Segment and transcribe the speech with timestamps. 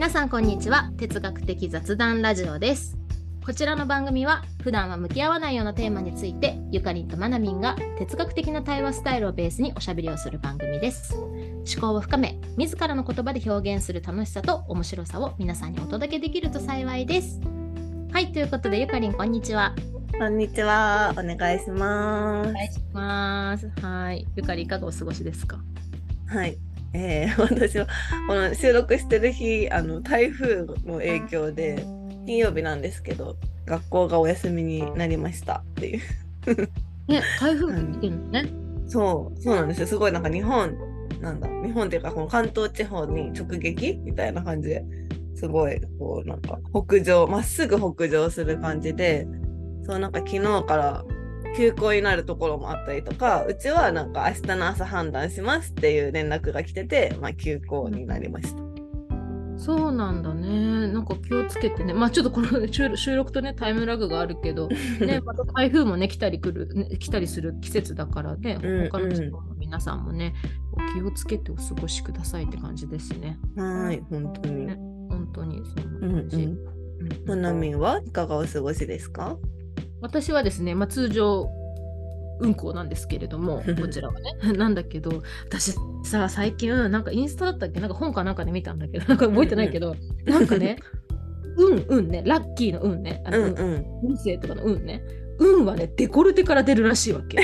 [0.00, 0.90] 皆さんこんにちは。
[0.96, 2.96] 哲学的雑談ラジオです。
[3.44, 11.14] こちらの番組は普段は向き合わないようなテーマについてゆかりんとまなみんが哲学的な対話スタイルをベースにおしゃべりをする番組です。
[11.16, 17.38] 思考を深め自らの言葉で表現する楽しさと面白さを皆さんにお届けできると幸いです。
[18.10, 19.74] はいということでゆかりんこんにちは。
[20.18, 21.12] こんにちは。
[21.12, 22.48] お願いします。
[22.48, 23.70] お願いします。
[23.82, 24.26] はい。
[24.34, 25.58] ゆかりいかがお過ごしですか？
[26.26, 26.56] はい。
[26.92, 27.86] えー、 私は
[28.26, 31.84] この収録してる日、あの台風の影響で
[32.26, 36.00] 金曜日なんですけど、学校がお休みになりましたっていう。
[37.08, 38.44] ね台風が来てるのね、
[38.86, 39.86] そう、そうなんですよ。
[39.86, 40.74] すごいなんか日本
[41.20, 44.84] なんだ、日本っていうかこの関東地方に直撃みたいな感じで、
[45.34, 49.26] すごいこうなんか北上、まっすぐ北上する感じで、
[49.84, 51.04] そうなんか昨日から
[51.56, 58.70] 休校になるところもあったりとか、うちはなんか明日の朝判断しますっていう連絡が来てて、まあ休校になりました。
[59.56, 60.88] そうなんだね。
[60.88, 61.92] なんか気をつけてね。
[61.92, 64.68] まあちょっとこの 収収録とね、タイムラグがあるけど、
[65.00, 70.32] ね、また台風もね、来たり来る、ね、来たりする季節だからね、うん他の地方の皆さんもね、
[70.72, 73.38] お気をつけてお過ごしくださいって感じですね。
[73.56, 74.66] はい、本当に。
[74.66, 74.76] ね
[75.10, 76.36] 本当にそんうなん感じ。
[76.36, 76.58] うん。
[77.28, 79.36] うんはいかがお過ごしですか？
[80.00, 81.48] 私はですね、まあ、通常
[82.40, 84.34] 運行なんですけれども、 こちらはね。
[84.56, 87.80] なんだけど、私さ、最近、なんかインスタだったっけ？
[87.80, 90.76] なんか本かなんかで見たんだけど、 なんか覚えてないけど、なんかね、
[91.56, 93.84] うんうんね、ラッキーの運ね、あの、うんうん。
[94.04, 95.02] 運勢とかの運ね、
[95.38, 97.38] 運はね、デコルテから出るらしいわけ。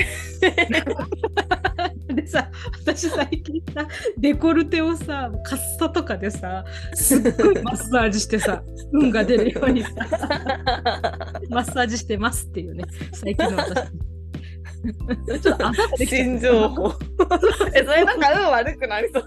[2.17, 2.49] でさ、
[2.83, 3.87] 私最近さ、
[4.17, 6.65] デコルテをさ、カッサとかでさ、
[6.95, 9.91] すっごいマッサージしてさ、運が出るようにさ、
[11.49, 13.81] マッサージしてますっていうね、最近の私。
[15.41, 16.93] ちょっと朝できた新情報。
[17.75, 19.23] え、それなんか運悪くなりそう。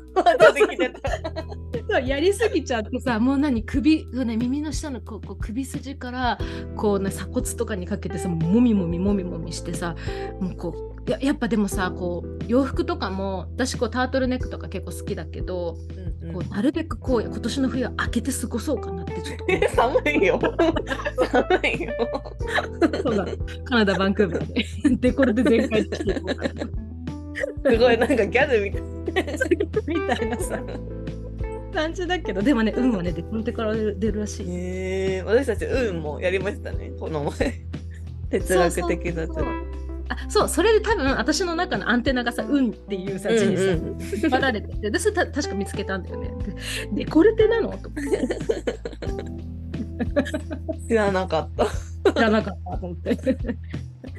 [1.90, 6.38] そうやりすぎちゃってさもう何首ね、耳の下のこうこう首筋から
[6.76, 9.96] こう、ね、鎖骨とかにかけてさもみもみもみもみしてさ
[10.40, 15.76] もうこうややっぱでもさこう洋服とかも私こうタートルネックとか結構好きだけど、
[16.32, 20.38] こうなるべくこう今年の冬は開けて過ごそうかなってちょっと 寒いよ。
[21.30, 21.92] 寒いよ。
[22.80, 23.26] たそうだ
[23.64, 24.52] カナダバンクーバー
[24.90, 25.90] でデコルテ全開す
[27.78, 28.82] ごいなんかギャルみたい。
[29.86, 30.62] みたいなさ
[31.72, 34.46] 感じだけどでもね運はねデコルテから出るらしい。
[34.48, 36.92] えー、私たち運もやりましたね。
[36.98, 37.54] この前。
[38.30, 39.46] 哲学的雑そうそう談。
[39.48, 39.69] あ
[40.28, 44.02] そうそれで多分私の中のアンテナがさ「運」っていうさ字にさ、うんうん。
[44.02, 44.90] 引っ張られてて。
[44.90, 46.30] でそれた確か見つけたんだよね。
[46.92, 47.70] でデコルテなの？
[47.70, 48.28] と思って。
[50.88, 51.66] 知らなかった。
[52.12, 53.18] 知らなかったと思って。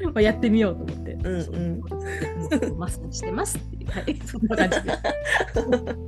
[0.06, 1.26] まあやってみようと思って、うん
[2.62, 2.78] うん。
[2.78, 6.02] マスクしてますっていう、はい、そんな感じで。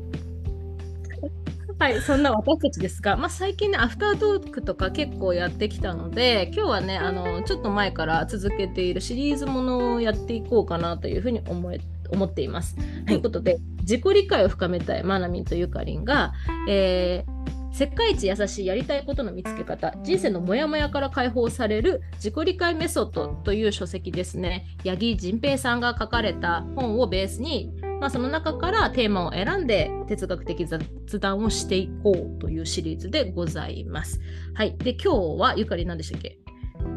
[1.84, 12.78] はい、そんな私たちですが、まあ、最近ね、アフタートークとか結構やってきたので、今日はね、あのちょっと前から続けているシリーズものをやっていこうかなというふうに思え思っています。
[13.06, 16.32] ということで、自己理解を深めたいマナミンとゆかりんが、
[16.70, 27.74] えー世界一優しいやりたいことの見つけ方人生のモヤモヤから解放される自己理解メソッドという書籍ですね八木仁平さんが書かれた本をベースに、
[28.04, 30.84] まあ、その中からテーマを選んで哲学的雑
[31.22, 34.20] 談をしていこうというシリーズでございます。
[34.56, 36.38] はい、で今日はゆかり何でしたっけ？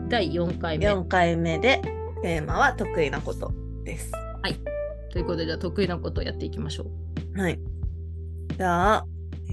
[0.08, 0.88] 第4回目。
[0.88, 1.80] 4回目で
[2.22, 3.52] テーマは得意なこと
[3.84, 4.10] です。
[5.12, 6.86] ということでじゃあ得意なことをやっていきましょ
[7.36, 7.40] う。
[7.40, 7.60] はい。
[8.58, 9.06] じゃあ、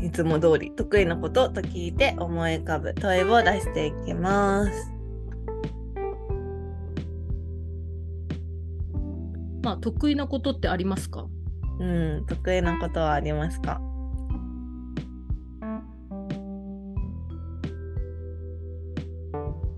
[0.03, 4.91] いつも通り得意なことと聞いて思い浮かぶ問いを出していきます。
[9.61, 11.27] まあ得意なことってありますか？
[11.79, 11.85] う
[12.21, 13.81] ん、得意なことはありますか？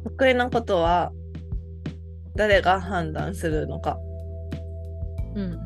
[0.03, 1.11] 得意なことは
[2.35, 3.97] 誰が判断するのか。
[5.35, 5.64] うん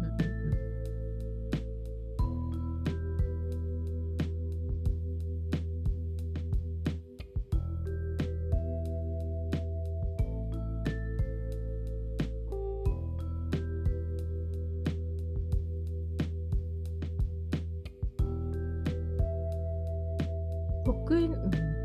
[20.89, 21.33] 得意うん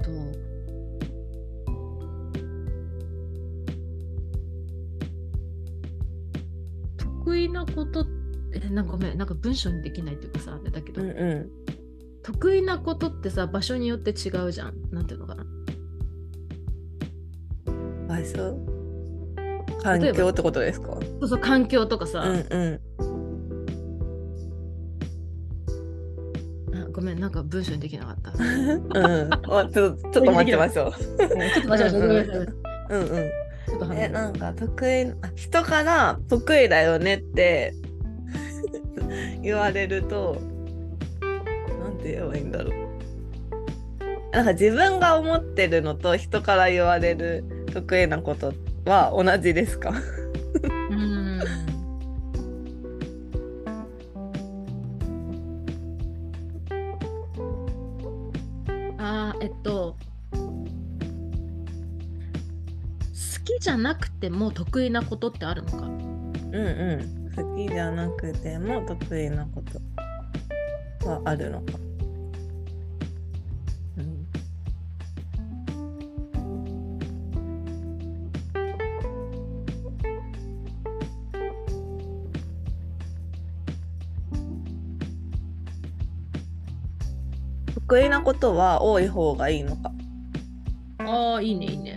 [0.02, 0.10] と
[6.96, 8.06] 得意なこと
[8.54, 11.50] えなんかごめんなんか文章にできないっていうかさあれだけど、うんう
[12.22, 15.44] 得意なことってさ場所によって違うじゃんなんていうのかな。
[15.44, 15.46] ん。
[18.08, 18.56] 場所
[19.82, 20.98] 環境ってことですか？
[21.20, 22.80] そうそう環境とかさ、うんう
[23.10, 23.13] ん。
[27.24, 28.32] なんか文章にできなかった。
[28.32, 29.38] うん、あ
[29.72, 30.92] ちょっとちょっと待ってましょう。
[30.92, 31.68] ちょっと待って。
[31.68, 33.00] 待ってごめんなさいうん。
[33.00, 33.30] うん。
[33.66, 37.72] ちょっと話えなんか得意あ人から得意だよねって
[39.40, 40.36] 言われると
[41.82, 42.74] なんて言えばいいんだろう。
[44.32, 48.52] なんか自分が思ってるのと人から言われる得意なこと
[48.84, 49.94] は同じですか？
[63.94, 65.76] なくても得意なことってあるのか？
[65.78, 67.30] うんうん。
[67.34, 69.62] 好きじゃなくても得意なこ
[71.00, 71.78] とはあるのか、
[73.98, 74.26] うん、
[87.74, 89.92] 得意なことは多い方がいいのか。
[91.00, 91.93] ああいいねいいね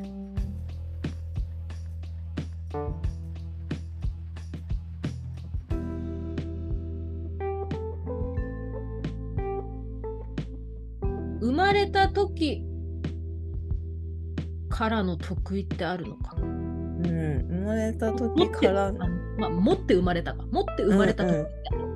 [14.98, 18.92] からの得意ってあるのかうん生まれた持時ってからあ
[19.38, 21.92] まあ、持って生まれたか持って生まれた時ってあるのか、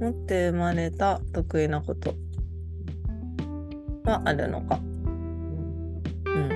[0.00, 2.14] 持って生まれた得意なこと
[4.04, 4.80] はあるのか。
[6.26, 6.48] うん。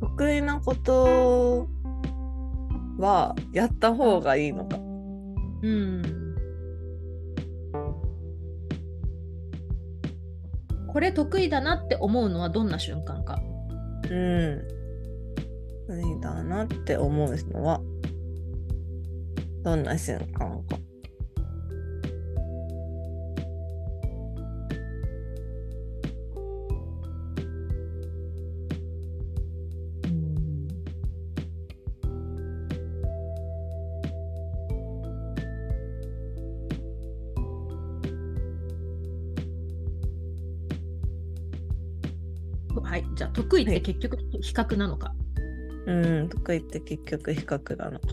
[0.00, 1.68] 得意なこと
[2.98, 4.76] はやった方がいいのか。
[5.62, 6.19] うん
[10.92, 13.40] これ得意だなって思うのはどんな瞬間か？
[14.10, 14.62] うん。
[15.86, 17.80] 得意だなって思うのは
[19.62, 20.79] どんな瞬間か。
[43.60, 45.14] 意っはいて結局比較なのか、
[45.86, 48.08] うん、得意って結局比較なのか。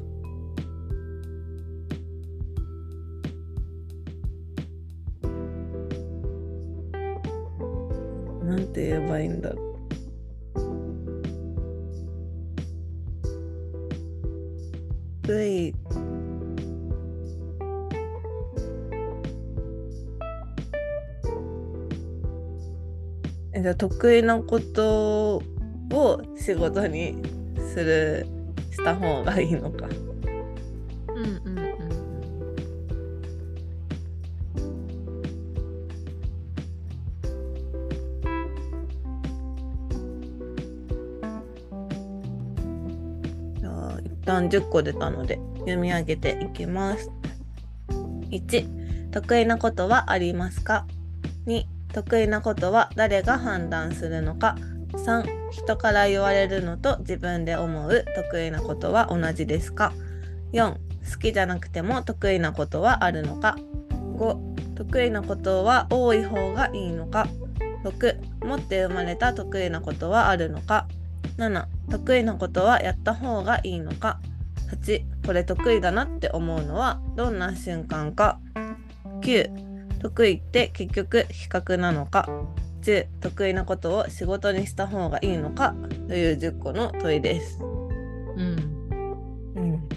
[8.44, 9.68] なんて言えばいいんだろう。
[15.24, 15.87] 得意。
[23.68, 25.38] ゃ得意なこと
[25.92, 27.22] を仕事に
[27.74, 28.28] する
[28.72, 29.88] した方がいいのか。
[31.16, 31.68] うんうんうん
[43.60, 47.10] じゃあ一旦10個出たので読み上げていきます。
[48.30, 50.97] 1得意なことはありますか ?2
[51.94, 54.56] 得意なことは誰が判断するのか。
[54.94, 58.06] 3人から言われるのと自分で思う。
[58.16, 59.94] 得意なことは同じですか。
[60.54, 63.58] 4好きじゃなくても得意なことはあるのか。
[63.92, 67.28] 5得意なことは多い方がいいのか。
[67.84, 70.88] 6持って生まれた得意なことはあるのか。
[71.38, 74.20] 7得意なことはやった方がいいのか。
[74.72, 78.40] 8これ得意だなって思うのはどんな瞬間か。
[79.22, 79.67] 9
[80.00, 82.30] 得意って結局比較なのか
[82.82, 85.76] ？10得意なことを仕事にした方がいいのか？
[86.08, 87.60] という10個の問いです。
[87.62, 88.56] うん
[89.56, 89.90] うん、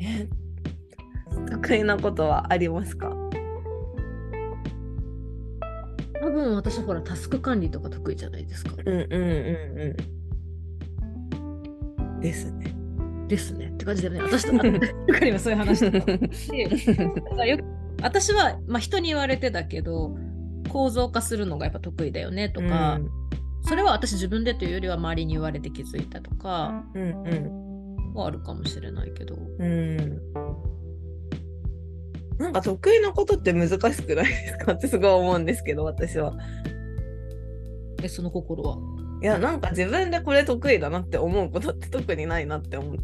[0.00, 0.28] え
[1.50, 3.14] 得意なことはありますか？
[6.20, 8.72] 多分私ほらタスク管理とか得意じゃないですか。
[8.76, 9.96] うんうんうんう
[12.16, 12.20] ん。
[12.20, 12.74] ですね。
[13.28, 14.20] ですねって感じだよね。
[14.32, 16.12] 私とあよく今そういう話とか。
[17.46, 17.64] よく
[18.02, 20.16] 私は、まあ、人に言われてだけど
[20.68, 23.00] 構造化するのがやっぱ得意だよねとか、
[23.62, 27.06] それは私自分でというよりは周りに言われて気づいたとかうんう
[28.12, 29.36] んはあるかもしれないけど。
[29.58, 30.20] うん。
[32.38, 34.72] なんか得意なことって難しくないですか？
[34.74, 36.34] ってすごい思うんですけど私は。
[38.02, 38.78] えその心は？
[39.20, 43.02] いやなんか自分でこれ得意だなって思うことって特にないなって思って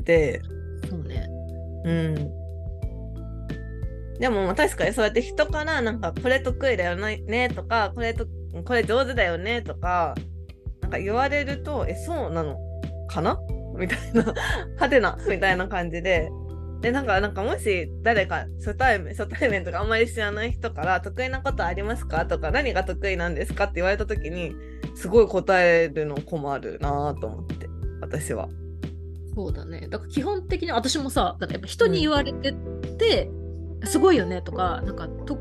[0.00, 0.40] て。
[0.88, 1.26] そうね。
[1.84, 2.46] うん。
[4.18, 8.26] でもまあ確かにそうやって人からなんかこれ得意だよねとかこれと
[8.64, 10.14] これ上手だよねとか
[10.80, 12.56] なんか言われるとえそうなの？
[13.08, 13.38] かな？
[13.76, 14.22] みたいな
[14.80, 16.30] 派手なみたいな感じで
[16.80, 22.24] でなんかなんかもし誰か初対面初対面とかあんまり知らない人から得意なことありますか？
[22.24, 23.64] とか何が得意なんですか？
[23.64, 24.54] って言われた時に
[24.94, 27.68] すごい答えるの困るなと思って
[28.00, 28.48] 私は。
[29.36, 29.86] そうだね。
[29.90, 32.52] だから基本的に私もさだからやっぱ人に言われて
[32.98, 33.30] て、
[33.84, 35.36] すごいよねとかなんかと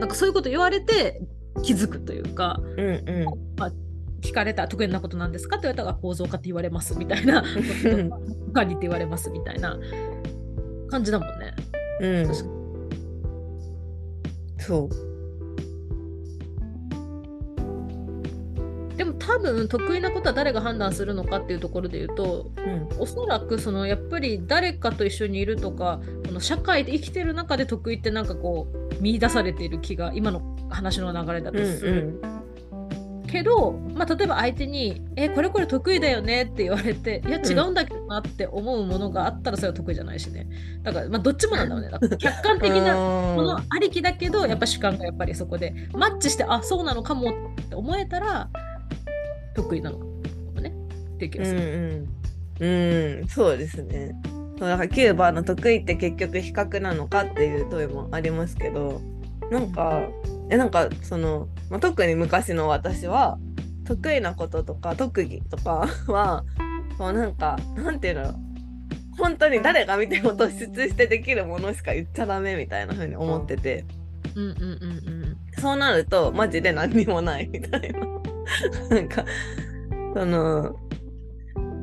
[0.00, 1.20] なんかそういうこと言われて
[1.62, 3.24] 気づくというか、うんうん。
[3.58, 3.72] まあ、
[4.22, 5.56] 聞かれたら得意なことなんですか？
[5.56, 7.44] って言われたら構造化って言われますみたいな
[8.54, 9.78] 管理って言われますみたいな
[10.88, 11.54] 感じだもんね。
[12.00, 12.34] うん。
[14.58, 15.13] そう
[19.26, 22.84] 多分得意なことは誰が判断するのかっていうところで言うとうん。
[22.98, 32.20] おそらくそのやっぱり誰かと一緒にいるとかこの社会で生きてる中で得意ってなんかこう見出されている気が今の話の流れだとうんする、
[33.34, 40.46] けど、まあ、例えば相手に「えこれこれ得意だよね」って言われて「いや違うんだけどな」って思うものがあったらそれは得意じゃないしね。
[40.82, 48.48] だからまあどっちもなんだろうねだから客観的なものありきだけどやっぱ主観がやっぱりそこでマッチしてあそうなのかもって思えたら
[49.54, 50.74] 得意なのかもね
[51.14, 52.08] っていう気うんがする。
[52.60, 53.28] うんうん。
[53.28, 54.14] そうですね。
[54.58, 59.00] そうだからキューバの得意って結局比較なのかっていう問いもありますけど
[59.50, 60.02] なんか
[60.48, 63.38] えなんかその、まあ、特に昔の私は
[63.84, 66.44] 得意なこととか特技とかは
[66.98, 68.34] こうなんかなんていうの
[69.18, 73.84] 本当に誰が見ても突出してできるものしか言っちゃダメみたいな風に思ってて。
[74.34, 74.66] うんうんうんう
[75.26, 75.36] ん。
[75.60, 78.00] そうなるとマジで何にもないみたいな
[78.90, 79.24] なんか
[80.14, 80.76] その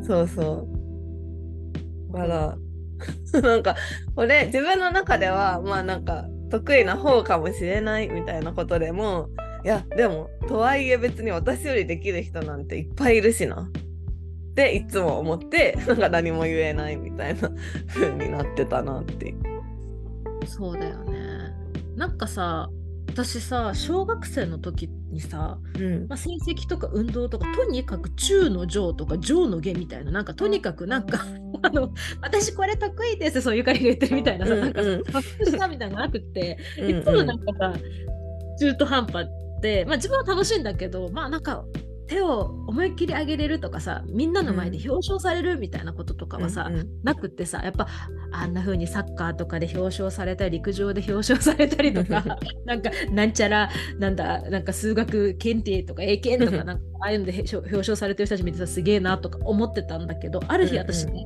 [0.01, 0.67] そうそ
[2.11, 2.57] うだから
[3.41, 3.75] なんか
[4.15, 9.29] これ自分の中ではまあなんか得意な方かもしれないみたいなことでも
[9.63, 13.69] いやでもとはいえ別に私よりできる人なんていっぱいいるしな
[14.51, 17.49] っていつも思ってなんか何も言えないみたいな
[17.87, 19.33] 風になってたなって。
[20.45, 21.21] そうだよね。
[21.95, 22.69] なんかさ
[23.07, 26.07] 私さ小学生の時っにさ、うん。
[26.07, 31.25] まあ、成績とか運動とかとにかく中の上とか上の下みたいななんかとにかくなんか
[31.61, 34.87] あの私これ得意ですそうゆかりが言ってるみたいなさ、なんかうん。
[34.87, 36.99] うん発掘したみたいなのなくってうん。
[36.99, 37.73] いつもなんかさ
[38.59, 39.27] 中途半端
[39.61, 41.65] で、まあ、自分は楽しいんだけどまあなんか
[42.11, 46.89] 手を思いっきり上げれるとかさみんなの前で表彰されるみたいなこととかはさ、うんうん。
[47.03, 47.87] なくってさやっぱ
[48.33, 61.25] あんな風にサッカーとかで表彰されたり陸上で表彰されたりとか なんかなんちゃらなんだなんか数学検定とか英検とかなんかああいうので表彰されてる人たち見てさすげえなとか思ってたんだけどある日私ね、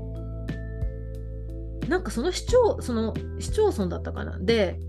[1.89, 4.37] なんかその市町その市町村だったかな。
[4.39, 4.79] で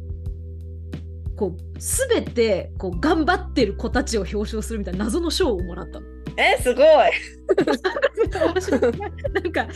[1.37, 6.07] こう全てこう頑張ってる子たちを表彰するみたいな謎の賞をもらったの。
[6.39, 6.87] えすごい。
[9.33, 9.69] なんか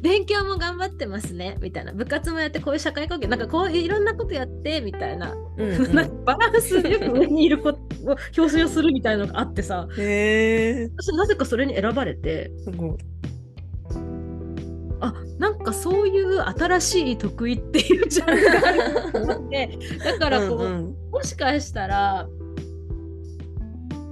[0.00, 1.92] 勉強も頑張ってますねみたいな。
[1.92, 5.92] 部活もやってこういう社会貢献なんかこういういろんなことやってみたいな,、うんうん。
[5.94, 7.72] なんかバランスよく上にいる子を
[8.36, 9.86] 表彰するみたいなのがあってさ。
[9.98, 12.50] へえ私なぜかそれに選ばれて。
[12.64, 12.98] すごい。
[15.00, 20.94] あなんかそういう新しい得意っていうジャンルがあると思って だからこう、うんうん。
[21.10, 22.28] もしかしたら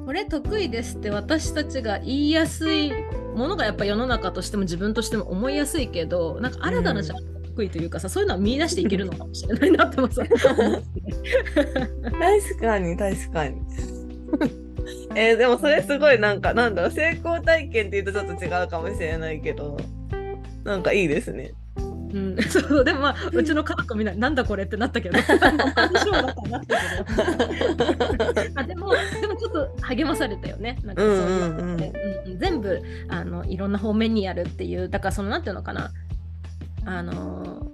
[0.07, 2.93] これ得意ですって私たちが言いやすい
[3.35, 11.01] ものがやっぱ世の中としても自分としても思いやすいけどなんか新たなジャンルが得意というかさ、そういうのは見出していけるのかもしれないなってもさ思って
[11.53, 13.61] 確かに確かに。
[15.15, 19.77] えーでもそれすごいなんかなんだろう成功体験って言うとちょっと違うかもしれないけど
[20.69, 21.53] なんかいいですね。
[22.11, 25.19] うん、そうでもまあうちの家族みんななんだこれってなったけど。
[28.55, 30.79] あでもでもちょっと励まされたよね。
[30.85, 31.89] なんかそういうのって。
[31.89, 35.91] うんうん全部あのいろんな方面にやるっていうだからそのなんていうのかな。
[36.85, 37.67] あの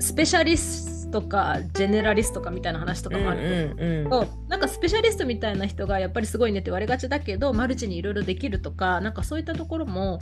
[0.00, 10.18] スペシャリストかジェネラリストかみたいな話とかもあると思ううんうんそうなんかスペシャリストみたいな人がやっぱりすごいねって言われがちだけどマルチにいろいろできるとかなんかそういったところも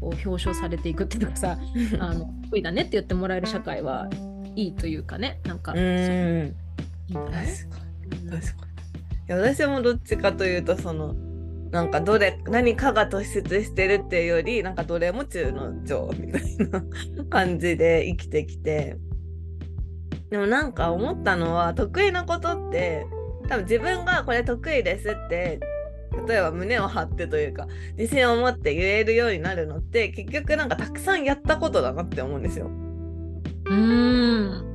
[0.00, 1.58] こう表彰されていくっていうかさ
[1.98, 4.08] あの得意だねって言ってもらえる社会は
[4.54, 5.40] いいというかね。
[5.44, 6.56] なんか、うん。
[7.08, 7.58] いい確かね
[8.22, 8.30] に。
[8.30, 8.68] 確かに。
[9.28, 11.14] いや私もどっちかというとその
[11.70, 16.82] なんかどれ何かが突出してるっていうよりなんかどれも中の上みたいな
[17.28, 18.96] 感じで生きてきて。
[20.30, 23.06] でもなんか思ったのは得意なことって
[23.48, 25.58] 多分自分がこれ得意ですって
[26.26, 32.70] 例えば胸を張ってというか自信を持って言えるようになるのって結局なんかたくさんやったことだなって思うんですよ。
[33.66, 34.68] うーん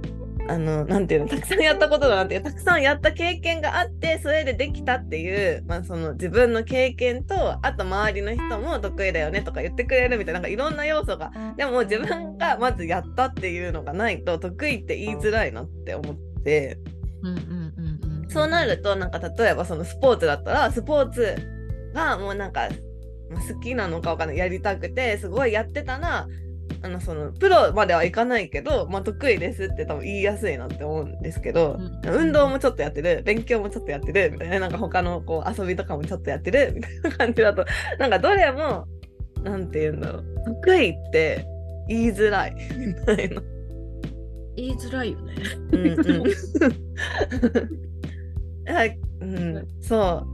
[0.48, 16.78] あの、なんていうの、たくさんやったことがあって、たくさんやった経験があって、それでできたっていう、まあ、その自分の経験と、あと周りの人も得意だよねとか言ってくれるみたいな、なんかいろんな要素が、でも自分がまずやったっていうのがないと、得意って言いづらいなって思って、
[17.22, 17.63] うんうん。
[18.34, 21.36] そうなると、なんか例えばそのスポーツだったら、スポーツ
[21.94, 22.70] がもうなんか、
[23.30, 26.28] まあ好きなのかわかんない、やりたくて、すごいやってたら、
[26.82, 37.66] あのそのプロまではいかないけど、まあ、得意ですって多分言いやすいなって思うんですけど、うん運動もちょっとやってる勉強もちょっとやってるみたいななんか他のこう遊びとかもちょっとやってるみたいな感じだと
[38.00, 38.86] なんかどれも
[39.42, 40.26] なんて言うんだろう
[40.62, 41.46] 得意って
[41.88, 43.42] 言いづらいみたいな。
[44.56, 45.34] 言いづらいよね。
[45.72, 46.24] うんうん
[48.66, 50.34] はい、うん、そう。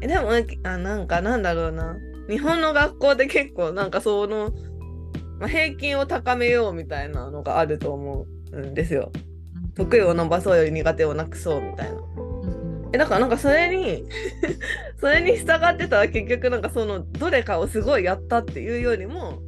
[0.00, 0.30] えでも
[0.64, 1.96] あなんかなんだろうな
[2.28, 4.52] 日本の学校で結構なんかその、
[5.38, 9.12] まあ、平均を高めようみたいなのがあると思うんですよ。
[9.74, 12.00] 得意を伸ばそうより苦手をなくそうみたいな。
[12.92, 14.04] えだからなんかそれに
[15.00, 19.40] それに従ってたら結局なんかそのどれかをすごいやったっていうよりも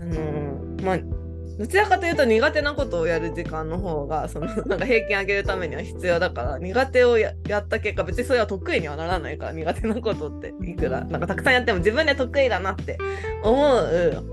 [0.00, 1.17] あのーまあ
[1.58, 12.96] どちらかというと苦手なことをやる時間の方がその なんか平均上げるためには必要だから苦手をやった結果別にそれは得意にはならないから苦手なことっていくらなんかたくさんやっても自分で得意だなって
[13.42, 14.24] 思う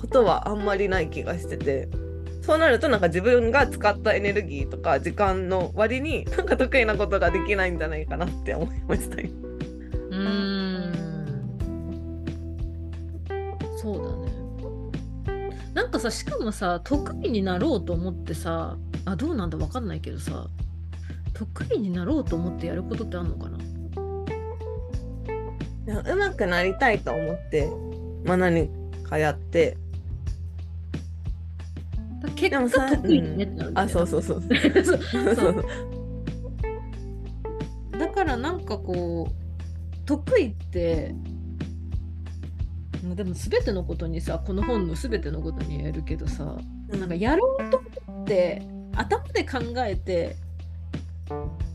[0.00, 1.88] ことはあんまりない気がしてて。
[2.42, 9.16] そうなるとなんか自分が使ったエネルギーとか時間の割になんか得意なことができないんじゃないかなって思いました。
[9.18, 10.92] うん
[13.76, 14.19] そうだね。
[15.74, 20.48] なんかさしかもさ得意になろうと思ってさあどうなんだわかんないけどさ
[21.32, 23.58] 得意になろうと思ってやることってあんのかな？
[25.86, 27.68] でも上手くなりたいと思って、
[28.24, 28.68] まあ、何
[29.04, 29.76] かやって。
[32.22, 34.54] だ結でもさ果得意にねってなるんだよあそうそうそうそう。
[34.84, 35.00] そう。
[35.34, 35.64] そう。
[37.98, 39.32] だからなんかこう
[40.04, 41.39] 得意ってまあ
[43.02, 46.56] でも全てのことにさこの本の全てのことに言えるけどさ
[46.88, 48.62] なんかやろうと思って
[48.94, 50.36] 頭で考えて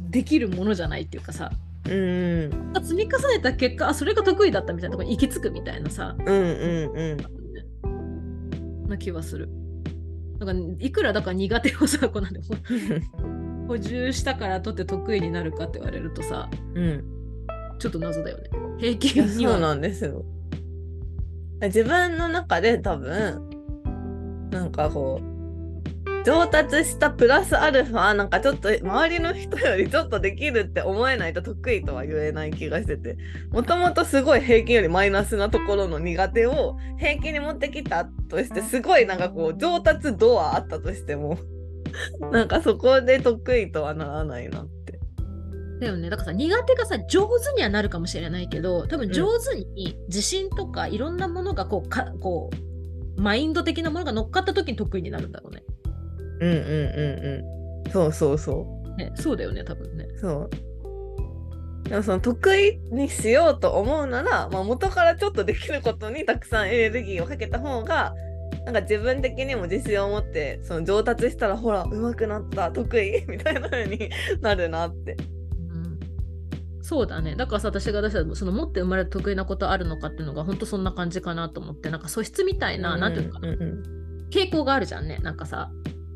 [0.10, 1.52] できるものじゃないっていうかさ
[1.90, 7.16] うん積み重ねた結果あそれが得意だったみたいなところに行き着くみたいなさうんうんう
[8.84, 9.50] んな気はする。
[10.38, 12.42] だからいくらだから苦手をさ こうなんで
[13.68, 17.04] 補充したからとって得意になるかって言われるとさうん
[17.80, 18.50] ちょっと謎だよね。
[18.78, 20.24] 平い均にはやそうなんですよ。
[21.62, 23.50] 自分の中で多分
[24.52, 25.36] なんかこう
[26.26, 33.16] 上達したプラスアルファなんかちょっと周りの人よりちょっとできるって思えないと得意とは言えない気がしてて
[33.52, 41.38] もともとすごい平均よりマイナスなところの苦手を平均に持ってきたとしてすごいなんかこう上達度はあったとしても
[42.32, 44.95] なんかそこで得意とはならないなって。
[45.80, 52.50] だよねだからさ苦手がさ上手にはなるかもしれないけど多分上手に自信とかいろんなものがこうかこ
[53.18, 55.64] うマインド的なものが乗っかった時に得意になるんだろうね。
[56.42, 56.62] うんうんう
[57.84, 57.92] んうん。
[57.92, 58.96] そうそうそう。
[58.98, 60.06] ねそうだよね多分ね。
[60.18, 61.90] そう。
[61.90, 68.14] でもその得意にしようと思うなら、まあ、元からちょっとできることにたくさんエネルギーをかけた方が
[68.66, 73.24] なんか自分的にも自信を持ってその上達したらほら上手くなった得意？
[73.28, 74.10] みたいな風に
[74.42, 75.16] なるなって。
[76.86, 77.36] うんそうだね。
[77.36, 81.90] だからさ私が出したその持って生まれた得意なことあるのかっていうのが本当そんな感じかなと思って。
[81.90, 83.50] なんか素質みたいな、なんていうのかな。
[83.50, 83.84] うんうん。
[84.30, 85.18] 傾向があるじゃんね。
[85.24, 85.72] なんかさ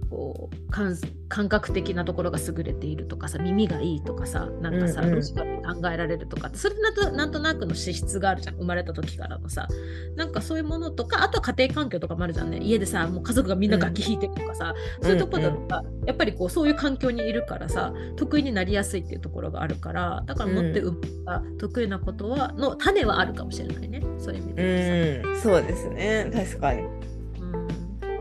[0.09, 0.95] こう感
[1.27, 5.15] 感覚的なところが優れているとかさ耳がいいとかさなんかさ、うんうん。
[5.15, 9.67] ロジカルに考えられるとかってそれなんとなんとなくの資質があるじゃん生まれた時からのさ。
[10.15, 12.59] なんかそういうものとかあとは家庭環境とかもあるじゃんね。
[12.61, 24.01] 家でさもう家族がみんな楽器弾いてるとかさ、そういうところだとさ、やっぱりこうそういう環境にいるからさ得意になりやすいっていうところがあるからだから持って生まれた得意なことはの種はあるかもしれないね。
[24.17, 26.29] そういう意味で言うん、そうですね。
[26.33, 26.81] 確かに。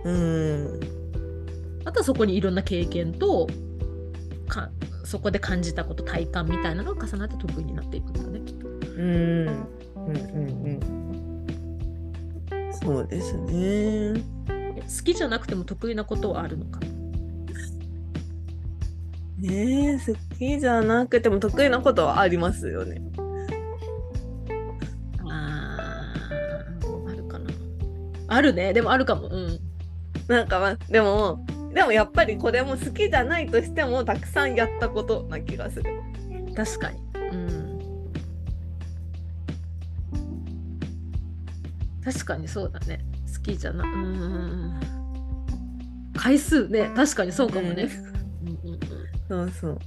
[0.05, 0.79] うん。
[0.79, 0.98] うん
[1.89, 3.49] あとはそこにいろんな経験と
[4.47, 4.69] か
[5.05, 8.69] そこで感じたこと体感みたいなのが重なって得意になっていくんだねきっと。
[8.69, 13.53] うんうんうんうんそうですね。
[13.55, 14.15] え
[14.83, 16.81] 好きじゃなくても得意なことはあるのか？
[19.39, 23.01] ねえ好きじゃなくても得意なことはありますよね。
[25.27, 27.51] あーあるかな。
[28.29, 29.29] あるねでもあるかも。
[29.29, 29.59] うん。
[30.29, 35.91] なんかまあでもでもやっぱりこれも好きじゃないとしてもたくさんやったことな気がする。
[36.57, 37.01] 確かに。
[37.15, 37.79] うん。
[42.05, 43.01] 確かにそうだね。
[43.35, 43.85] 好きじゃな。
[43.85, 44.81] うん。
[46.17, 47.89] 回数ね確かにそうかもね。
[48.43, 48.79] うんうんうん
[49.29, 49.79] そうそう。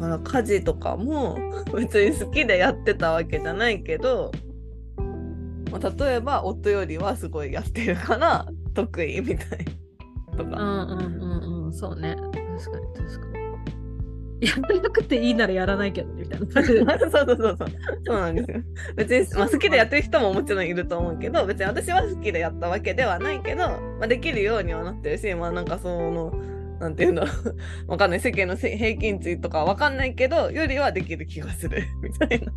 [0.00, 1.38] から家事とかも
[1.74, 4.32] 別に好きでやってたわけじゃないけど、
[5.70, 9.64] まあ、例えば夫よりはすごいやってるから得意みたい
[10.36, 10.44] とか。
[10.44, 13.46] うんうんうんうんそうね確かに確かに。
[14.40, 16.46] やらなくていいならやらないけどねみたいな。
[16.52, 17.68] そうそうそうそう
[18.06, 18.60] そうなんですよ。
[18.94, 26.34] 別に、まあ、好きでやってる人ももちろんいると思うけど別に私は好きでやったわけではないけど、まあ、できるようにはなってるしまあなんかその
[26.80, 27.56] なんていうんだろう
[27.92, 32.52] わかんない世間のせ平均値とかわかんないけどよりはできる気がするみたいな。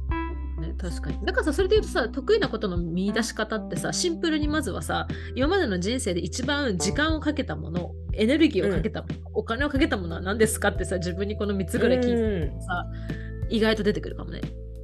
[0.84, 1.26] ね、確かに。
[1.26, 12.86] だからさ、それで言うとさ、得意なことの見出し方ってさ、シンプルにまずはさ、今までの人生で一番時間をかけたもの、エネルギーをかけたもの、お金をかけたものは何ですかってさ、自分にこの3つぐらい聞いてうんさ、
[13.50, 14.42] 意外と出てくるかもね。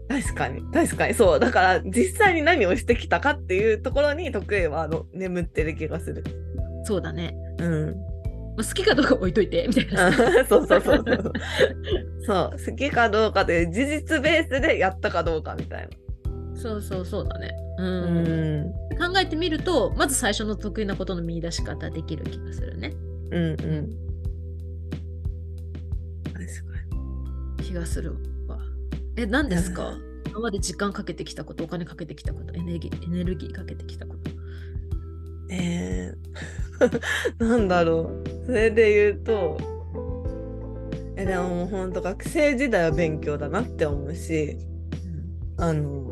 [0.08, 6.24] 確かに確かにそうだから実際に何をしてきたかっていうところに得意はあの眠ってる気がする。
[6.84, 7.36] そうだね。
[7.60, 7.96] うん、
[8.58, 10.46] まあ、好きかどうか置いといて、みたいなさ。
[10.48, 11.34] そうそうそうそう。
[12.26, 15.90] そう好きかどうかという事実ベースでやったかどうかみたい
[16.56, 17.52] そうそうそうだね。
[17.78, 18.02] うな。
[18.02, 18.28] ん。
[18.28, 18.30] う
[18.72, 22.94] ん考えてみると、まず最初の得意なことの見出し方できる気がするね。
[23.32, 23.90] うんうん。
[26.32, 28.14] 確か気がする
[28.48, 28.58] わ。
[29.18, 29.98] え、何ですか？
[30.30, 34.32] 今まで時間かけてきたこと、お金かけてきたこと、エネルギーエネルギーかけてきたこと。
[35.50, 35.56] に。
[35.56, 38.46] えー、 なんだろう。
[38.46, 39.58] それで言うと、
[41.18, 44.58] えでももうほんと学生時代は勉強だなって思うし、
[45.58, 46.04] あの、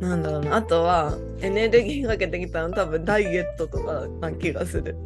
[0.00, 0.56] なんだろうな。
[0.56, 4.96] あとは、エネルギーかけてきたの多分ダイエットとかな気がする。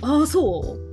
[0.00, 0.91] ああ、そう？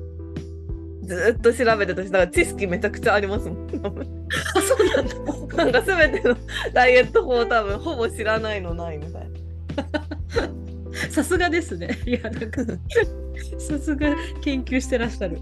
[1.09, 3.67] ずーっと調べてたし、だから知識めちゃくちゃありますもん。
[3.83, 5.07] あ、そうなん
[5.47, 5.65] だ。
[5.65, 6.37] なんか全ての
[6.71, 11.09] ダイエット法多分ほぼ知らないのないみたいな。
[11.09, 11.97] さすがですね。
[12.05, 12.61] いや、なんか、
[13.57, 15.39] さすが研究してらっしゃる。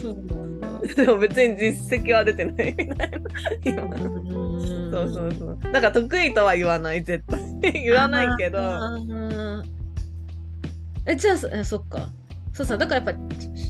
[0.00, 0.94] そうなんだ。
[0.94, 3.18] でも別に実績は出てないみたいな。
[3.64, 5.58] 今うんそうそうそう。
[5.72, 7.72] だから得意とは言わない、絶対。
[7.82, 8.60] 言わないけど。
[11.06, 12.08] え、じゃあそっか。
[12.52, 13.14] そうさ、だからやっ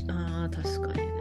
[0.07, 1.11] ぱ、ああ、確かにね。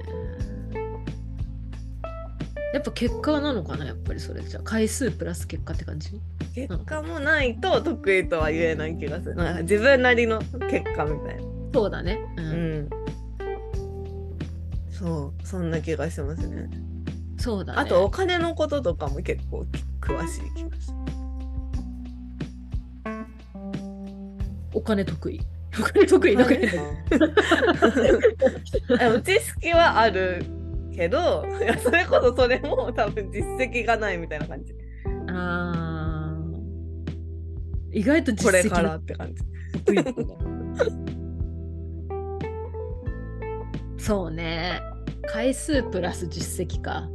[2.72, 4.62] やっぱ結果なのかな、やっぱりそれじゃあ。
[4.62, 6.20] 回数プラス結果って感じ？
[6.54, 9.35] 結果もないと得意とは言えない気がする。
[9.35, 11.42] なんか自分なりの結果みたいな。
[11.72, 12.18] そうだね。
[12.37, 12.40] う。
[12.40, 12.90] うんん。
[14.90, 16.68] そう、そんな気がしますね。
[17.38, 17.80] そうだね。
[17.80, 19.64] あとお金のこととかも結構
[20.00, 20.96] 詳しい気がする。
[24.72, 25.40] お金得意。
[25.70, 26.66] 得意だけど。
[28.96, 30.44] でも 知識はある
[30.94, 34.74] けど、いやそれこそそれも多分実績がないみたいな感じ。
[35.28, 36.37] ああ。
[37.92, 39.42] 意外と実績これからって感じ。
[44.04, 44.80] そうね。
[45.26, 47.09] 回数プラス実績か。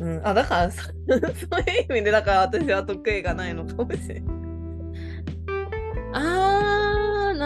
[0.00, 4.39] うん、あだからそ そういう意味でだから私は得意がないのかもしれない。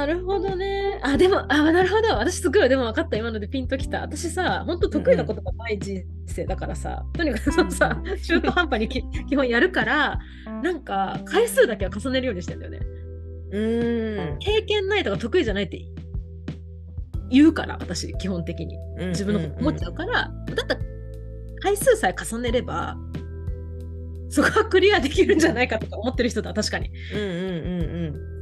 [0.06, 1.00] なるほどね。
[1.02, 2.08] あ、でも、あ、なるほど。
[2.18, 3.16] 私すごい、でも分かった。
[3.16, 4.02] 今のでピンときた。
[4.02, 10.18] 私さ、本当得意なことがない人生だからさ、とにかくそのさ、中途半端にき 基本やるから、
[10.62, 12.80] なんか回数だけは重ねるようにしてんだよね。
[13.50, 15.80] うーん経験ないとか得意じゃないって
[17.30, 18.76] 言うから、私、基本的に。
[19.08, 20.80] 自分のこと思っちゃうから、だったら
[21.60, 22.98] 回数さえ重ねれば、
[24.28, 26.90] そこはクリアできるんじゃないかとか思ってる人だ、確かに。
[27.14, 28.34] うんうんうん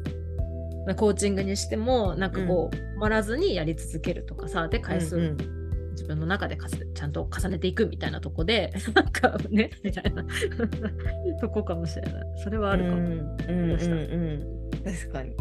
[0.97, 4.83] コーチングにしても、なんかこう、止まらずにやり続けるとかさ、で、うん。
[4.83, 5.37] 回数、うん
[5.93, 10.25] 自分の中でかすちゃんと重ねていくみたいなとこで、 なんかね、みたいな
[11.39, 12.23] とこかもしれない。
[12.43, 12.97] それはあるかも。
[12.97, 15.37] うんうんうんうん確かに。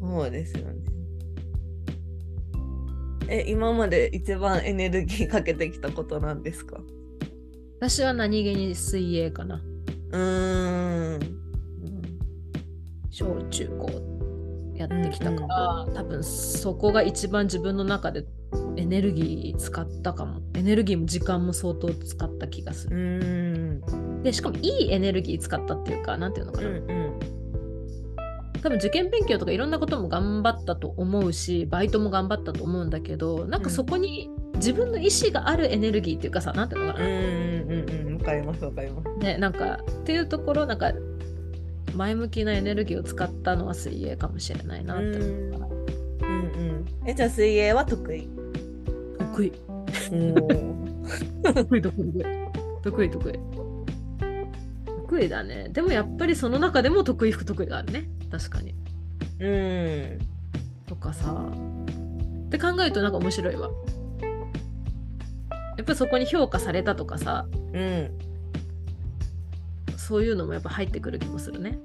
[0.00, 0.74] そうですよね。
[3.28, 6.80] え、今まで一番エネルギーかけてきたことなんですか？
[7.80, 9.60] 私は何気に水泳かな。
[10.12, 11.43] うーん。
[13.22, 14.14] うん小中高
[14.74, 18.24] やってきたから、多分そこが一番自分の中で
[18.76, 20.40] エネルギー使ったかも。
[20.54, 23.82] エネルギーも時間も相当使った気がすうる。
[24.24, 26.68] で、しかもいいエネルギー使ったっていうか、なんていうのかな。
[26.68, 27.20] うんうん。
[28.62, 38.16] 多分受験勉強とかいろんなことも頑張ったと思うしバイトも頑張ったと思うんだけどなんかそこに自分の意思があるエネルギーっていうかさなんていうのかな、うんうんうんうん。
[38.16, 39.18] わかりますわかります。
[39.18, 40.94] ねなんかっていうところなんか
[41.94, 45.66] 前向きなエネルギーを使ったのは水泳かもしれないなって思うから
[46.28, 46.84] うんうん。
[47.06, 48.28] え、じゃあ水泳は得意？
[49.18, 49.62] 得意得
[51.76, 51.92] 意得意
[52.82, 53.38] 得意得意
[54.86, 55.68] 得意だね。
[55.70, 58.08] でもやっぱりその中でも得意不得意があるね。
[58.30, 58.74] 確かに。
[59.40, 60.18] うん。
[60.86, 61.52] とかさ。
[62.46, 63.70] って考えるとなんか面白いわ。
[65.76, 68.10] やっぱりそこに評価されたとかさ、うん。
[70.06, 71.78] そういうのもやっぱ入ってくる気もするね。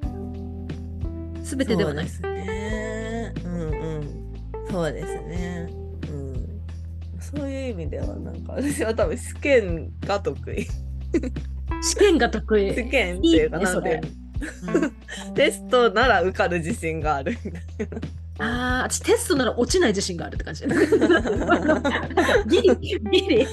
[1.41, 2.05] すべてではない。
[2.05, 3.33] ですね。
[3.45, 4.33] うんうん。
[4.69, 5.67] そうですね。
[6.09, 7.21] うん。
[7.21, 10.67] そういう意味ではなんか私は多分試験が得意。
[11.81, 12.73] 試験が得意。
[12.75, 14.01] 試験っていうかなんていう
[14.63, 14.91] うんの
[15.35, 17.61] テストなら受かる自信があるみたい
[18.39, 20.65] ああ、私テストなら落ちない自信があるって感じ。
[22.47, 23.47] ギリ、ギリ、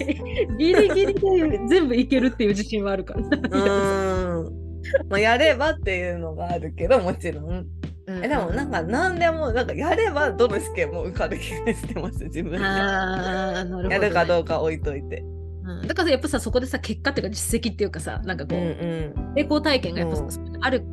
[0.58, 3.20] ギリギリで全部いけるっていう自信はあるから。
[3.20, 4.38] な。
[4.38, 4.66] うん。
[5.08, 7.66] まあやればっていうのがあるけどもちろん。
[8.08, 12.58] えでもなんか何でもなんかやればどの試験も受かる気がしてます自分で。
[12.58, 13.94] ああ、なるほど、ね。
[13.96, 15.24] やるかどうか置いといて。
[15.64, 19.34] うんだからやっぱさそこでさ結果っていうか実績っていうかさなんかこう、ん。
[19.34, 20.84] 成功体験がやっぱさ、うんある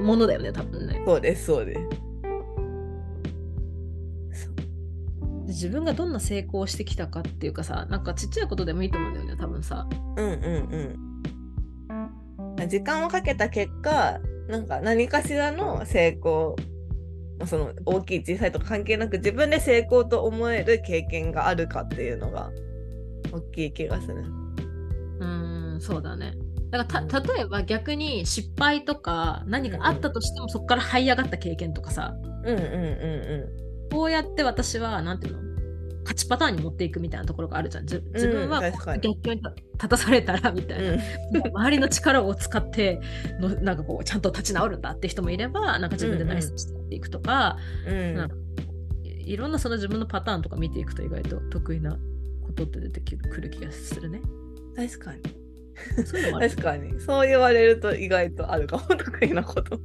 [0.00, 1.80] ものだよね多分ねそうですそうです。
[5.54, 9.86] 自分がどんな成功をしてきたかっていうかさなんかちっちゃいことでもいいと思うんだよね多分さ。
[10.16, 10.34] うんうん
[12.58, 12.68] うん。
[12.68, 16.56] 時間をかけた結果、なんか何かしらの成功、
[17.38, 22.50] まあその大きい小さいとか関係なく自分で成功と思える経験があるかっていうのが
[23.32, 24.24] 大きい気がする。
[25.20, 26.32] うーんそうだね。
[26.70, 32.16] だからた例えば逆に失敗とか何かあったとしてもそこから這い上がった経験とかさ。
[32.44, 35.43] うんうんうこうやって私はなんていうの？
[36.04, 37.84] 勝ちパターンに持っていくみたいなところがあるじゃん。
[37.84, 39.42] 自自分は逆境に
[39.74, 41.00] 立たされたらみたいんな、うん。
[41.48, 43.00] 周りの力を使って
[43.40, 48.36] のなんかこうちゃんと立ち直るんだって人もいればなんか自分でナイスしてやっていくとか、うんなんか
[49.02, 51.96] いいろんなその自分のパターンとか見ていくと意外と得意な
[52.42, 54.20] ことって出てくる気がするね。
[54.76, 55.22] 確かに。
[56.04, 57.00] そう確かに。
[57.00, 59.78] そう言われると意外とあるかも 得意なこと。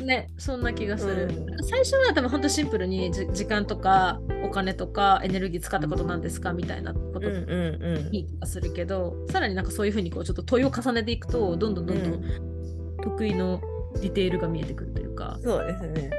[0.00, 1.24] ね、そんな気がする。
[1.24, 1.64] うん。
[1.64, 12.22] 最初は多分本当シンプルにじ時間とかお金とかエネルギー使ったことなんですかみたいなことうんうんいい気がするけど、さらになんかそういうふうにこうちょっと問いを重ねていくとどんどんどんどん
[13.02, 13.60] 得意の
[13.94, 16.10] ディテールが見えてくるというか、そうですね。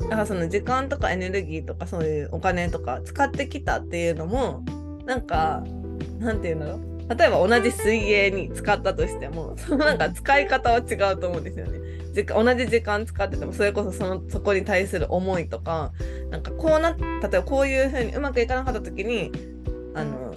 [0.00, 4.62] だからその時間とかエネルギーとかそういうお金とか使ってきたっていうのも
[5.04, 5.62] なんか
[6.18, 11.80] なんていうんだろう例えば同じ水泳に使ったとしてもそのなんか使い方は違うと思うんですよね。
[12.12, 15.92] 時間同じ時間使っててもそれこそそのそこに対する思いとか
[16.30, 19.32] なんかこうな例えばこういうふうにうまくいかなかった時に
[19.94, 20.34] あの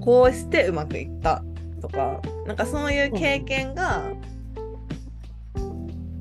[0.00, 1.42] こうしてうまくいった
[1.82, 4.12] とかなんかそういう経験が、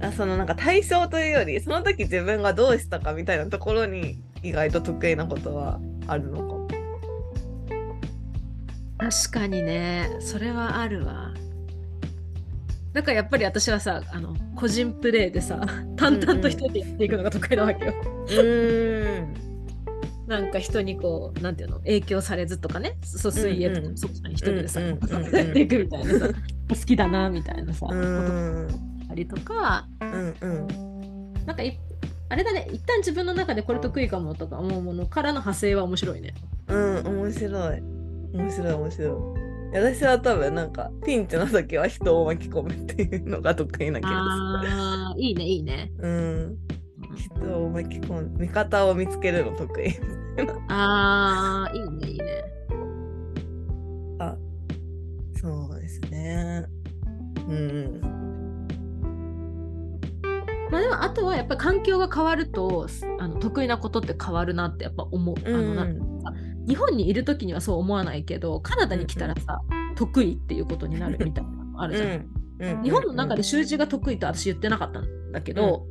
[0.02, 6.59] あそのなんか対象というよりその時自分がどうしたかみたいなところに意外と得意なことはあるのかも。
[9.00, 10.10] 確かにね。
[10.20, 11.34] それはあるわ。
[12.92, 15.62] だからやっぱり私はさあの個人プレーでさ
[15.96, 17.94] 淡々と一人でやっていくのが得意なわけよ。
[18.04, 19.34] うーん。
[20.28, 22.98] なんか人にこうなんていうの影響されずとかね。
[23.02, 26.28] そう水泳とかそうじゃない一人でさやっていくみたいなさ。
[26.70, 27.96] 好きだなみたいなさうこ
[29.08, 29.88] とありとか。
[30.02, 31.34] うんうん。
[31.46, 31.80] なんかい
[32.28, 32.68] あれだね。
[32.72, 36.34] 一旦自分の中でこれ得意かもとか思うものからの派生は面白いね。
[36.68, 37.99] うん面白い
[38.34, 39.36] 面白い面白
[39.72, 39.72] い。
[39.72, 45.92] 私は多分なんかピンチの時は人を巻き込むっていうのが得意な気があーいいねいいね。
[45.96, 46.10] する。
[46.10, 46.58] うん
[47.16, 49.94] 人を巻き込む味方を見つけるの得意。
[50.70, 52.26] あーいいねいいね。
[55.42, 56.66] そうですね。
[57.48, 58.02] うん
[60.70, 62.88] まあでもあとはやっぱり環境が変わると
[63.20, 65.36] あの得意なことって変わるなってやっぱ思う。
[65.46, 65.86] あのな
[66.70, 69.60] 日本にいる時にはそう思わないけどカナダに来たらさ、
[69.96, 72.10] 得意っていうことになるみたいなのもあるじゃん。
[72.10, 72.40] うんうん
[72.84, 75.86] 日本の中で習字が得意と私言ってなかったんだけど、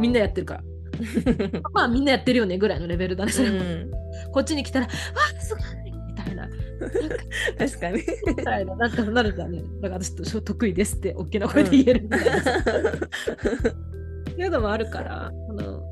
[0.00, 0.62] みんなやってるから。
[1.74, 3.58] まあみんなやってるよねぐらいのレベルだね、それも。
[3.58, 3.90] うん
[4.32, 4.92] こっちに来たら、わ
[5.36, 6.48] あ、すごいみたいな。
[6.48, 6.56] なんか
[7.58, 8.02] 確かに。
[8.28, 9.62] みたいな、なんかなるじゃんね。
[9.82, 12.36] だから私と得意ですって大きな声で言えるみたいな。
[12.40, 12.42] っ
[14.24, 15.82] ていうのもあるから、あの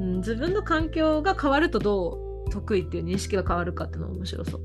[0.00, 4.60] うん、自分の環境が変わるとどう得意っていう認識が変わるかっていうのは面白そう。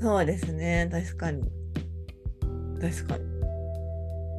[0.00, 1.42] そうですね、確かに。
[2.80, 3.24] 確かに。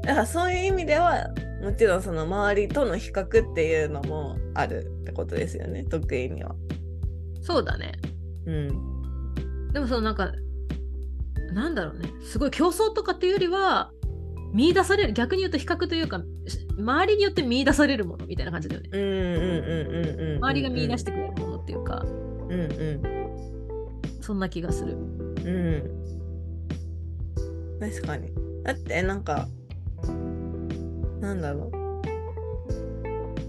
[0.03, 1.29] だからそういう意味では、
[1.61, 6.55] もちろんその周りとの比較っていうのもあるってことですよね、得意には。
[7.41, 7.93] そうだね。
[8.45, 9.71] うん。
[9.71, 10.31] でもそのなんか、
[11.53, 13.91] なんだろうね、すごい競争とかっていうよりは、
[14.53, 18.89] 見出される、逆に言うと比較というか、し周りによって見出されるものみたいな感じだよね。
[18.91, 20.37] うんうんうんうんうん。
[20.37, 22.05] 周りが見出してくれるものっていうか、
[22.53, 24.21] うんうん。
[24.21, 24.93] そんな気がする。
[24.93, 26.03] うん。
[27.79, 28.31] 確かに。
[28.63, 29.47] だってなんか、
[31.19, 31.83] なんだろう。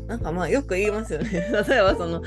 [0.07, 1.31] なんかまあよく言いますよね。
[1.69, 2.23] 例えばその、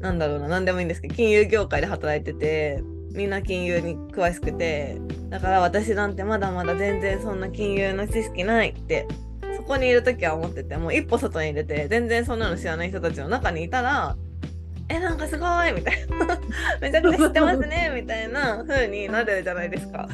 [0.00, 9.06] なんだろうな、何でもいいんですけど、金融業界で働いてて、みんな金融に詳しくて、だから私なんてまだまだ全然そんな金融の知識ないって、
[9.56, 14.16] そこにいる時は思ってて、もう一歩外に出て、全然そんなの知らない人たちの中にいたら、
[14.88, 16.38] え、なんかすごいみたいな。
[16.80, 20.08] めちゃくちゃ知ってますねみたいな風になるじゃないですか。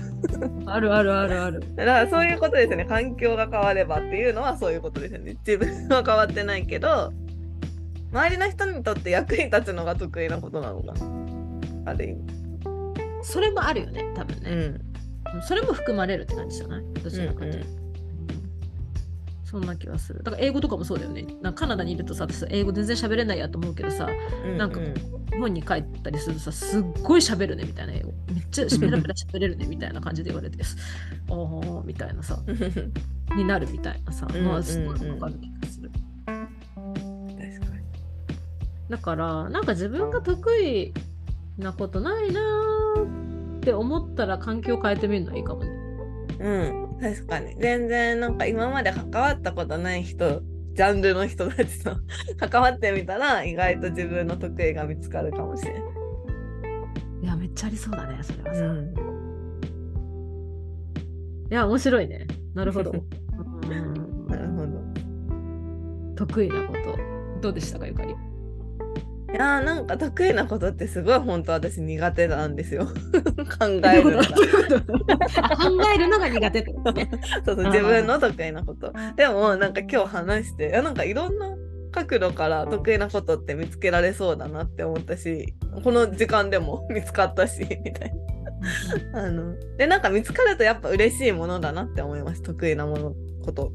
[0.66, 1.60] あるあるあるある。
[1.76, 2.86] だからそういうことですよね。
[2.86, 5.36] 環境が変わればっていうのはそういうことですよね。
[5.46, 7.12] 自分は変わってないけど、
[8.12, 10.92] 周りの人にとって役に立つのが得意なことなのか
[11.84, 11.92] な。
[11.92, 12.20] ある意味。
[13.22, 14.50] それもあるよね、多分ね。
[15.34, 15.42] うん。
[15.42, 16.82] それも含まれるって感じじゃない？
[17.02, 17.58] どちらかというと。
[17.58, 17.81] うん
[19.52, 20.22] そんな気はする。
[20.22, 21.26] だから英語とかもそうだよね。
[21.42, 24.08] なんかカナダにいるとさ、私英語全然喋れないやと思うけどさ、
[24.46, 24.56] うん。
[24.56, 28.12] なんかうん日本に帰ったりするとさ、すっごい喋るねみたいな英語。
[28.32, 32.38] めっちゃ ペラペラ喋れるねみたいな感じで言われて、ああ、みたいなさ、
[33.36, 35.90] になるみたいなさ、うんまあすごいわかる気がする。
[36.24, 36.46] 確か
[37.76, 37.82] に。
[38.88, 40.94] だから、なんか自分が得意
[41.58, 45.70] なことないなーって思ったら環境を変えてみるのはいいかもね。
[46.40, 46.81] うん。
[47.02, 47.56] 確かに。
[47.58, 50.40] 全然なんか今まで関わったことない人、
[50.74, 51.96] ジャンルの人たちと
[52.48, 55.82] 関わってみたら意外と自分の得意が見つかるかもしれない。
[57.22, 58.64] いや、めっちゃありそうだね、それはさ。
[58.64, 58.94] うん。
[61.50, 62.26] いや、面白いね。
[62.54, 62.92] なるほど。
[62.94, 64.80] うんなるほど。
[66.14, 66.98] 得意なこと。
[67.40, 68.14] どうでしたか、ゆかり？
[69.32, 72.84] いやーなんか得意なことってすごい本当私苦手なんですよ。
[73.58, 74.24] 考えるのが。
[75.56, 77.10] 考えるのが苦手ってことね。
[77.44, 78.92] そうそう自分の得意なこと。
[79.16, 81.46] でもなんか今日話していやなんかいろんな
[81.92, 88.12] 角度から得意なことって見つけられそうだなって思ったしこの時間でも見つかったしみたい
[89.12, 89.22] な。
[89.22, 93.14] あのでなんか見つかるとやっぱ嬉しいものだなって思います得意なもの
[93.44, 93.72] こと。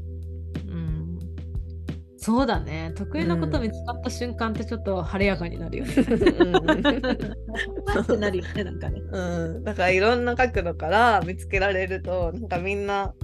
[2.28, 2.92] うんそうだね。
[2.94, 5.94] 得意なこと見つかった瞬間ってちょっと晴れやかになるよね。
[5.96, 6.56] うん
[8.02, 9.00] ってなるよね、なんかね。
[9.10, 13.14] うん、だからいろんな角度から見つけられるとなんかみんな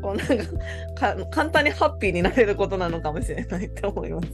[0.00, 0.26] こうなん
[0.96, 4.28] かか簡単にハッピーになれることなのかもしれないって思います。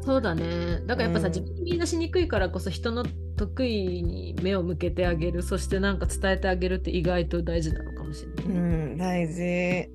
[0.00, 0.80] そうだね。
[0.86, 3.04] だからやっぱさ、うん自分に見出しにくいからこそ人の
[3.36, 8.56] 得意に目を向けてあげる、そしてなんか伝えてあげるって意外と大事なのかもしれない。
[8.56, 8.60] う
[8.94, 9.90] ん、大事。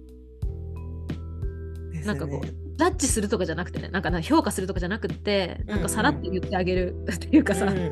[2.05, 7.91] なんかこうジャッジするとかじゃなくてね、なんかな評価するとかじゃなくて、なんかさらっと言ってあげる っていうかさ、うん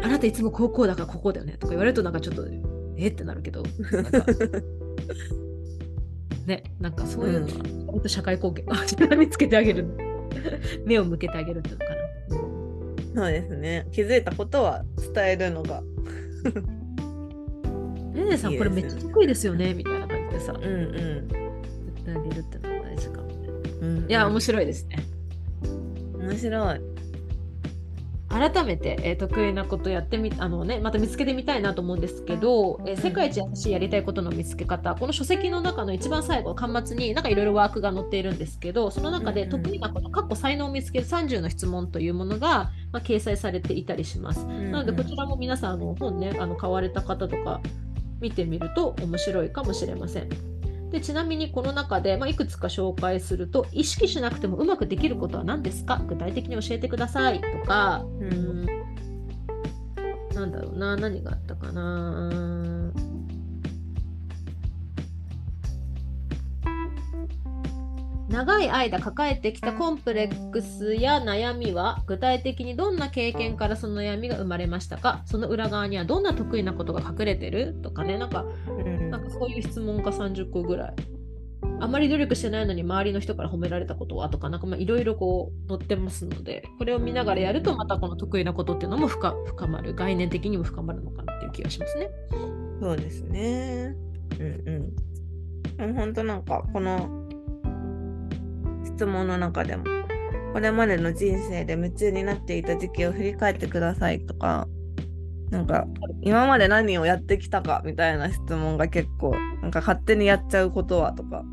[0.00, 2.44] あなたいつもこうこうだからここだよねとか言われるとなんかちょっと
[2.96, 4.24] えってなるけど、なんか
[6.46, 7.52] ね、なんかそういうのは、
[7.88, 9.86] 割と社会貢献を見つけてあげる。
[10.86, 11.94] 目を向けてあげるっていうのか
[13.16, 13.22] な。
[13.22, 13.86] そうですね。
[13.90, 15.82] 気づいたことは伝えるのが。
[18.14, 22.73] ねねさん、これめっちゃ得意ですよねみたいな感じでさ、うん言ってあげるってのは。
[23.84, 23.98] うん。
[23.98, 25.04] うんいや、面白いですね。
[26.18, 26.94] 面白い。
[28.34, 44.44] 改めて、えー得意なことやってみあのねまた見つけてみたいなと思うんですけど、えー世界一優しいやりたいことの見つけ方この書籍の中の一番最後端末になんかいろいろワークが載っているんですけどその中でうんうん得意なこと過去才能を見つける30の質問というものが、まあ、掲載されていたりします。
[44.44, 47.60] なのでこちらも皆さんあの本ねあの買われた方とか
[48.20, 50.53] 見てみると面白いかもしれません。
[50.90, 56.00] でちなみにこの中で、まあ、いくつか紹介すると意識しなくてもうまくできることは何ですか？
[56.06, 57.40] 具体的に教えてください。
[57.40, 58.66] とか、ううんん、
[60.34, 60.96] なんだろうな。
[60.96, 62.30] 何があったかな
[68.28, 75.22] 長い間抱えてきたコンプレックスや悩みは具体的にどんな経験からその悩みが生まれましたか？
[75.26, 77.74] その裏側にはどんな得意なことが隠れてる？
[77.82, 78.16] とかね。
[78.16, 79.10] なんかうん。
[79.10, 80.94] なんかそういう質問が30個ぐらい。
[81.80, 84.30] あまり努力してないのに周りの人から褒められたことは？
[84.30, 86.64] とかなんかまあいろいろこう載ってますので。
[86.78, 89.94] これを見ながらやるとまたこの得意なことっていうのも深深まる。
[89.94, 92.10] 概念的にも深まるのかなっていう気がしますね。
[92.80, 93.94] そうですね。
[94.40, 94.94] うん
[95.78, 95.94] うん。
[95.94, 97.23] 本当なんかこの
[98.84, 99.84] 質問の中でも
[100.52, 104.68] これまでの人生で夢中になっていた時期を振り返ってくださいとか
[105.50, 105.86] なんか
[106.22, 111.44] 今まで何をやってきたかみたいな質問が結構なんか勝手にやっちゃうことはとか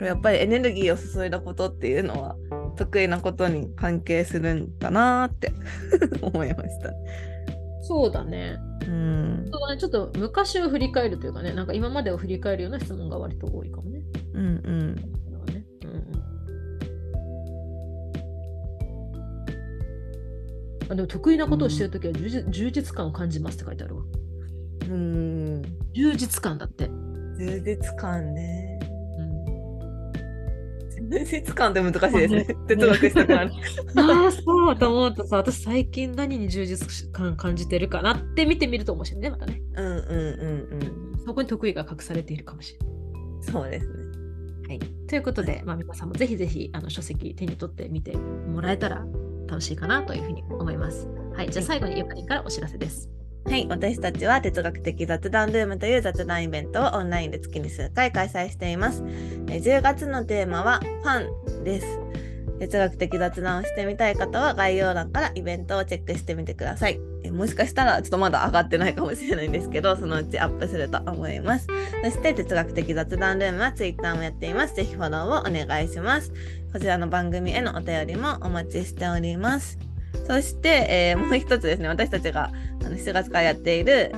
[0.00, 2.36] やっぱりエネルギーを注いだことっていうのは
[2.76, 5.52] 得意なことに関係するんだなーって
[6.20, 6.90] 思いました。
[7.82, 8.56] そうだね。
[8.86, 14.02] うんそうだねちょっと昔を振り返るというかねなんか今までを振り返るような質問が割と多いかもね。
[14.34, 14.96] うんうん
[20.88, 24.02] あでも得意なことをしてるときは充実充実感を感じますって書いてあるわ。
[24.82, 25.62] うん
[25.94, 26.88] 充実感だって。
[27.38, 28.78] 充実感ね。
[29.18, 29.54] うん
[31.26, 32.46] 質感って難しいですね。
[32.66, 33.52] 哲学したくなる。
[33.96, 39.62] ああ、そうと思うとさ、私最近何に充実感感じてるかなって見てみると面白いね、またね。
[39.76, 41.18] うんうんうんうん。
[41.26, 42.88] そこに得意が隠されているかもしれない。
[43.42, 44.04] そうですね。
[44.68, 49.04] はい、ということで、まあ、皆さんもぜひぜひあの書籍手に取ってみてもらえたら
[49.46, 51.08] 楽しいかなというふうに思います。
[51.34, 53.08] はい、じゃあ最後にゆかりんからお知らせです。
[53.46, 59.02] はい、私たちは哲学的雑談ルームという雑談イベントをオンラインで月に数回開催しています。
[59.48, 61.86] えー10月のテーマはファンです。
[62.58, 67.00] 哲学的雑談をしてみたい方は概要欄からイベントをチェックしてみてください。
[67.24, 71.66] えもしかしたらちょっとまだ上がってないかもしれないんですけど、 そのうちアップすると思います。
[72.04, 74.74] そして哲学的雑談ルームは Twitter もやっています。
[74.74, 76.32] ぜひフォローをお願いします。
[76.72, 79.78] こちらの番組へのお便りもお待ちしております。
[80.26, 82.50] そして、えーもう一つですね、私たちが
[82.84, 84.12] あの7月からやっている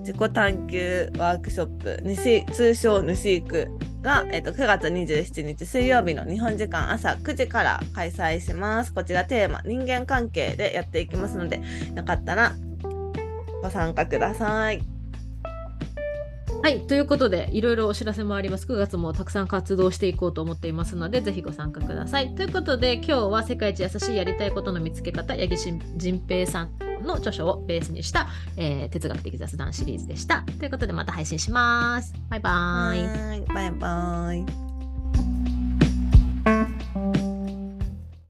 [0.00, 3.68] 自己探求ワークショップ、西通称ヌシーク
[4.04, 8.94] が、えっと9月27日水曜日の日本時間朝9時から開催します。
[8.94, 11.60] こちらテーマ、人間関係でやっていきますので、
[11.96, 12.52] よかったら
[13.62, 14.93] ご参加ください。
[16.64, 18.66] はい、ということで、いろいろお知らせもあります。
[18.66, 22.34] 9月もたくさん活動していこうと思っていますので、ぜひご参加ください。
[22.34, 26.70] ということで、今日は世界一優しいやりたいことの見つけ方、八木仁平さん
[27.02, 30.42] の著書をベースにした、えー哲学的雑談シリーズでした。
[30.58, 32.14] ということで、また配信します。
[32.30, 33.02] バイバーイ。
[33.02, 34.34] はーいバイバ
[35.50, 35.53] イ。